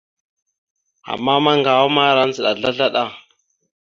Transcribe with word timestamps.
Ama 1.11 1.33
maŋgawa 1.45 1.85
ma 1.95 2.03
andza 2.21 2.51
slaslaɗa. 2.57 3.03